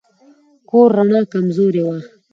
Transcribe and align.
د 0.17 0.67
کور 0.69 0.89
رڼا 0.97 1.21
کمزورې 1.33 1.81
وه. 1.87 1.97